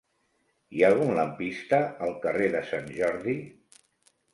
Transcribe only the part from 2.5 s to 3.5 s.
de Sant Jordi?